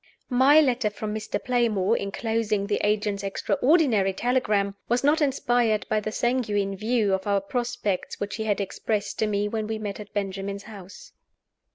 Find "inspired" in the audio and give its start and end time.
5.21-5.85